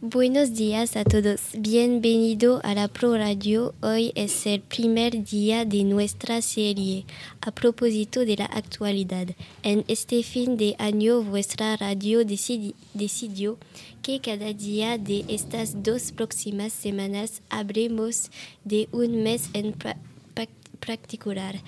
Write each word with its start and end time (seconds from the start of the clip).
Buenos 0.00 0.54
días 0.54 0.96
a 0.96 1.04
todos. 1.04 1.40
Bienvenido 1.56 2.60
a 2.64 2.74
la 2.74 2.88
Pro 2.88 3.16
Radio. 3.16 3.72
Hoy 3.82 4.10
es 4.16 4.46
el 4.46 4.60
primer 4.60 5.22
día 5.22 5.64
de 5.64 5.84
nuestra 5.84 6.42
serie 6.42 7.04
a 7.40 7.52
propósito 7.52 8.24
de 8.24 8.36
la 8.36 8.46
actualidad. 8.46 9.28
En 9.62 9.84
este 9.86 10.24
fin 10.24 10.56
de 10.56 10.74
año 10.78 11.22
vuestra 11.22 11.76
radio 11.76 12.22
decidi- 12.22 12.74
decidió 12.94 13.58
que 14.02 14.18
cada 14.18 14.52
día 14.52 14.98
de 14.98 15.24
estas 15.28 15.84
dos 15.84 16.10
próximas 16.10 16.72
semanas 16.72 17.40
habremos 17.48 18.32
de 18.64 18.88
un 18.90 19.22
mes 19.22 19.50
en 19.52 19.72
particular. 20.84 21.60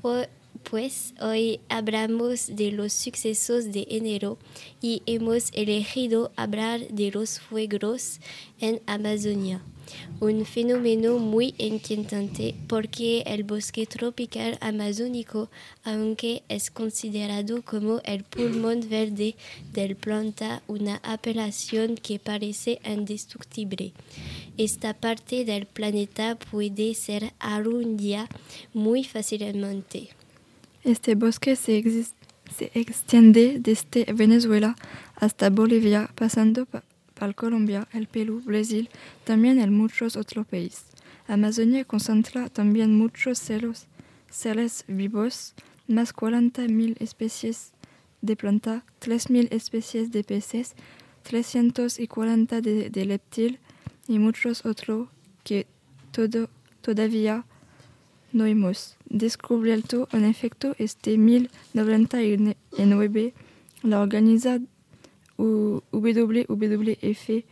Po- 0.00 0.26
pues 0.68 1.14
hoy 1.20 1.60
hablamos 1.68 2.54
de 2.54 2.72
los 2.72 2.92
sucesos 2.92 3.72
de 3.72 3.86
enero 3.90 4.38
y 4.80 5.02
hemos 5.06 5.50
elegido 5.52 6.32
hablar 6.36 6.86
de 6.88 7.10
los 7.10 7.40
fuegos 7.40 8.20
en 8.60 8.80
Amazonia. 8.86 9.62
Un 10.20 10.44
fenómeno 10.44 11.18
muy 11.18 11.54
inquietante 11.58 12.54
porque 12.68 13.22
el 13.26 13.42
bosque 13.42 13.86
tropical 13.86 14.58
amazónico, 14.60 15.50
aunque 15.82 16.42
es 16.48 16.70
considerado 16.70 17.62
como 17.62 18.00
el 18.04 18.22
pulmón 18.24 18.88
verde 18.88 19.34
del 19.72 19.96
planeta, 19.96 20.62
una 20.68 21.00
apelación 21.02 21.96
que 21.96 22.18
parece 22.18 22.80
indestructible. 22.84 23.92
Esta 24.56 24.94
parte 24.94 25.44
del 25.44 25.66
planeta 25.66 26.38
puede 26.38 26.94
ser 26.94 27.32
algún 27.38 27.98
muy 28.72 29.04
fácilmente. 29.04 30.19
Este 30.84 31.14
bosque 31.14 31.56
se, 31.56 31.82
extiende 32.74 33.58
desde 33.60 34.04
Venezuela 34.12 34.76
hasta 35.16 35.50
Bolivia, 35.50 36.10
pasando 36.14 36.66
pa- 36.66 36.84
por 37.14 37.34
Colombia, 37.34 37.86
el 37.92 38.06
Perú, 38.06 38.40
Brasil, 38.44 38.88
también 39.24 39.58
en 39.60 39.74
muchos 39.76 40.16
otros 40.16 40.46
países. 40.46 40.86
Amazonia 41.28 41.84
concentra 41.84 42.48
también 42.48 42.96
muchos 42.96 43.38
celos, 43.38 43.86
seres 44.30 44.84
vivos, 44.88 45.54
más 45.86 46.12
40.000 46.14 46.96
especies 46.98 47.72
de 48.22 48.36
planta, 48.36 48.84
3.000 49.00 49.48
especies 49.52 50.10
de 50.12 50.24
peces, 50.24 50.74
340 51.22 52.60
de, 52.60 52.90
de 52.90 53.04
reptil 53.04 53.58
y 54.08 54.18
muchos 54.18 54.64
otros 54.64 55.08
que 55.44 55.66
todo, 56.12 56.48
todavía 56.80 57.44
no 58.32 58.46
hemos 58.46 58.96
descubierto 59.08 60.08
en 60.12 60.24
efecto 60.24 60.74
este 60.78 61.18
1099 61.18 63.34
la 63.82 64.00
organización 64.00 64.68
WWF 65.38 67.44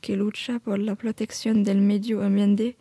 que 0.00 0.16
lucha 0.16 0.58
por 0.58 0.78
la 0.78 0.94
protección 0.94 1.64
del 1.64 1.80
medio 1.80 2.22
ambiente. 2.22 2.76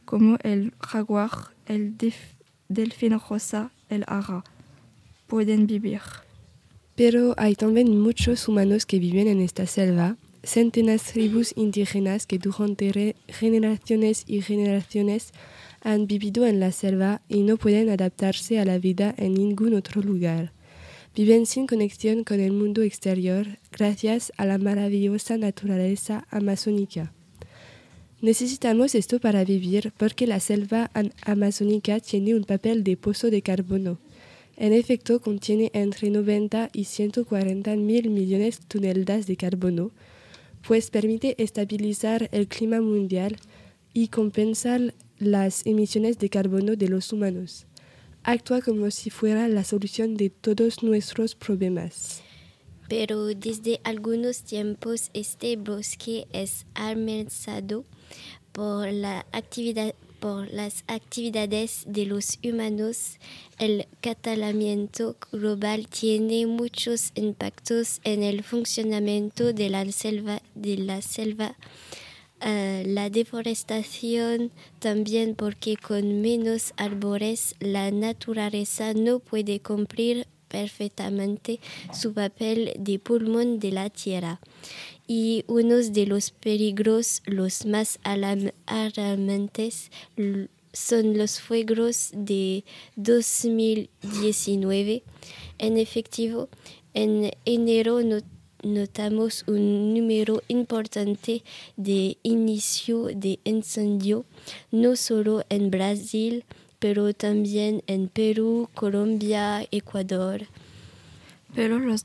como 0.05 0.37
el 0.43 0.75
jaguar, 0.79 1.31
el 1.67 1.97
delfín 2.69 3.19
rosa, 3.19 3.73
el 3.89 4.05
ara, 4.07 4.45
pueden 5.27 5.67
vivir. 5.67 6.03
Pero 6.95 7.35
hay 7.39 7.55
también 7.55 7.99
muchos 7.99 8.47
humanos 8.47 8.85
que 8.85 8.99
viven 8.99 9.27
en 9.27 9.41
esta 9.41 9.67
selva, 9.67 10.17
centenas 10.43 11.07
de 11.07 11.13
tribus 11.13 11.55
indígenas 11.57 12.27
que 12.27 12.39
durante 12.39 13.17
generaciones 13.29 14.25
y 14.27 14.43
generaciones 14.43 15.33
han 15.81 16.07
vivido 16.07 16.47
en 16.47 16.61
la 16.61 16.73
selva 16.73 17.23
y 17.29 17.43
no 17.43 17.57
pueden 17.57 17.89
adaptarse 17.89 18.59
a 18.59 18.67
la 18.67 18.79
vida 18.79 19.15
en 19.17 19.33
ningún 19.35 19.75
otro 19.75 20.03
lugar. 20.03 20.53
Viven 21.17 21.45
sin 21.45 21.67
conexión 21.67 22.23
con 22.23 22.39
el 22.39 22.53
mundo 22.53 22.83
exterior 22.83 23.59
gracias 23.73 24.33
a 24.37 24.47
la 24.47 24.59
maravillosa 24.59 25.37
naturaleza 25.37 26.25
amazónica. 26.31 27.13
Necesitamos 28.21 28.95
esto 28.95 29.19
para 29.19 29.45
vivir 29.45 29.93
porque 29.97 30.29
la 30.29 30.39
selva 30.39 30.93
amazónica 31.27 31.99
tiene 31.99 32.37
un 32.37 32.45
papel 32.45 32.85
de 32.85 32.97
pozo 32.97 33.29
de 33.29 33.43
carbono. 33.43 33.99
En 34.57 34.73
efecto, 34.73 35.21
contiene 35.21 35.73
entre 35.75 36.11
90 36.11 36.71
y 36.73 36.85
140 36.85 37.75
mil 37.75 38.11
millones 38.11 38.61
de 38.61 38.67
toneladas 38.67 39.27
de 39.27 39.37
carbono, 39.37 39.91
pues 40.67 40.91
permite 40.91 41.43
estabilizar 41.43 42.29
el 42.31 42.47
clima 42.47 42.81
mundial 42.81 43.37
y 43.93 44.09
compensar 44.09 44.95
las 45.19 45.67
emisiones 45.67 46.19
de 46.19 46.31
carbono 46.31 46.77
de 46.77 46.89
los 46.89 47.13
humanos. 47.13 47.67
Actúa 48.23 48.61
como 48.61 48.91
si 48.91 49.09
fuera 49.09 49.49
la 49.49 49.65
solución 49.65 50.15
de 50.17 50.29
todos 50.29 50.83
nuestros 50.83 51.35
problemas. 51.35 52.23
Pero 52.89 53.27
desde 53.27 53.81
algunos 53.83 54.43
tiempos 54.43 55.11
este 55.15 55.57
bosque 55.57 56.27
es 56.33 56.67
amenazado 56.75 57.85
por, 58.53 58.93
la 58.93 59.25
actividad, 59.33 59.95
por 60.19 60.53
las 60.53 60.85
actividades 60.87 61.85
de 61.87 62.05
los 62.05 62.39
humanos. 62.45 63.19
El 63.59 63.87
catalamiento 64.03 65.17
global 65.33 65.89
tiene 65.89 66.47
muchos 66.47 67.13
impactos 67.15 68.01
en 68.05 68.23
el 68.23 68.43
funcionamiento 68.43 69.53
de 69.53 69.71
la 69.71 69.91
selva. 69.93 70.43
De 70.55 70.77
la 70.77 71.01
selva. 71.01 71.57
Uh, 72.43 72.87
la 72.87 73.11
deforestación 73.11 74.51
también 74.79 75.35
porque 75.35 75.77
con 75.77 76.23
menos 76.23 76.73
árboles 76.79 77.55
la 77.61 77.91
naturaleza 77.91 78.95
no 78.95 79.19
puede 79.19 79.61
cumplir 79.61 80.27
perfectamente 80.49 81.61
su 81.93 82.15
papel 82.15 82.73
de 82.79 82.99
pulmón 82.99 83.59
de 83.59 83.73
la 83.73 83.91
tierra. 83.91 84.41
Y 85.07 85.45
uno 85.49 85.77
de 85.77 86.07
los 86.07 86.31
peligros 86.31 87.21
los 87.27 87.67
más 87.67 87.99
alarm 88.05 88.53
alarmantes 88.67 89.91
son 90.73 91.19
los 91.19 91.41
fuegos 91.41 92.11
de 92.13 92.65
2019. 92.97 95.03
En 95.59 95.79
efectivo, 95.79 96.49
en 96.95 97.33
enero 97.45 98.03
no 98.03 98.21
notamos 98.63 99.45
un 99.47 99.95
número 99.95 100.43
importante 100.49 101.43
de 101.77 102.19
inicio 102.23 103.07
de 103.07 103.39
incendio, 103.45 104.25
no 104.71 104.97
solo 104.97 105.45
en 105.49 105.71
Brasil, 105.71 106.45
pero 106.79 107.13
también 107.15 107.83
en 107.87 108.09
Perú, 108.09 108.69
Colombia, 108.75 109.67
Ecuador. 109.71 110.47
Pero 111.55 111.79
los 111.79 112.05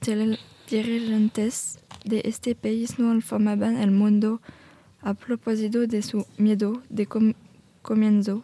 dirigentes 0.70 1.80
de 2.04 2.22
este 2.26 2.56
país 2.56 3.00
no 3.00 3.14
informaban 3.14 3.78
al 3.78 3.92
mundo 3.92 4.42
a 5.02 5.14
propósito 5.14 5.88
de 5.88 6.02
su 6.02 6.26
miedo 6.38 6.82
de 6.90 7.06
com 7.06 7.34
comienzo. 7.82 8.44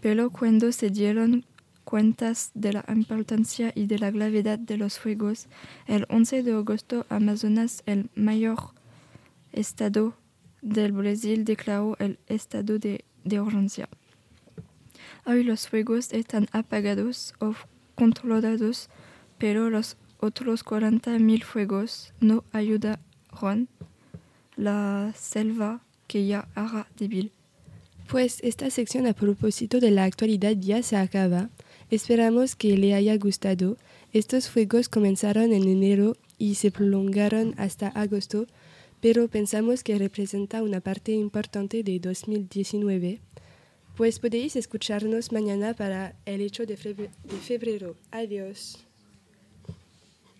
Pero 0.00 0.30
cuando 0.30 0.72
se 0.72 0.90
dieron 0.90 1.44
cuentas 1.84 2.50
de 2.54 2.72
la 2.72 2.84
importancia 2.88 3.72
y 3.74 3.86
de 3.86 3.98
la 3.98 4.10
gravedad 4.10 4.58
de 4.58 4.76
los 4.76 4.98
fuegos, 4.98 5.48
el 5.86 6.06
11 6.08 6.42
de 6.42 6.52
agosto 6.52 7.06
Amazonas, 7.08 7.82
el 7.86 8.10
mayor 8.14 8.58
estado 9.52 10.14
del 10.60 10.92
Brasil, 10.92 11.44
declaró 11.44 11.96
el 11.98 12.18
estado 12.26 12.78
de, 12.78 13.04
de 13.24 13.40
urgencia. 13.40 13.88
Hoy 15.24 15.44
los 15.44 15.68
fuegos 15.68 16.12
están 16.12 16.48
apagados 16.52 17.34
o 17.38 17.54
controlados, 17.94 18.88
pero 19.38 19.70
los 19.70 19.96
otros 20.18 20.64
40.000 20.64 21.42
fuegos 21.44 22.12
no 22.20 22.44
ayudaron 22.52 23.68
la 24.56 25.12
selva 25.16 25.80
que 26.06 26.26
ya 26.26 26.48
era 26.56 26.86
débil. 26.96 27.32
Pues 28.08 28.40
esta 28.42 28.70
sección 28.70 29.06
a 29.06 29.14
propósito 29.14 29.80
de 29.80 29.90
la 29.90 30.04
actualidad 30.04 30.52
ya 30.58 30.82
se 30.82 30.96
acaba. 30.96 31.50
Esperamos 31.92 32.56
que 32.56 32.78
le 32.78 32.94
haya 32.94 33.18
gustado. 33.18 33.76
Estos 34.14 34.48
fuegos 34.48 34.88
comenzaron 34.88 35.52
en 35.52 35.68
enero 35.68 36.16
y 36.38 36.54
se 36.54 36.70
prolongaron 36.70 37.52
hasta 37.58 37.88
agosto, 37.88 38.46
pero 39.02 39.28
pensamos 39.28 39.84
que 39.84 39.98
representa 39.98 40.62
una 40.62 40.80
parte 40.80 41.12
importante 41.12 41.82
de 41.82 42.00
2019. 42.00 43.20
Pues 43.94 44.18
podéis 44.20 44.56
escucharnos 44.56 45.32
mañana 45.32 45.74
para 45.74 46.16
el 46.24 46.40
hecho 46.40 46.64
de 46.64 46.78
febrero. 46.78 47.94
Adiós. 48.10 48.86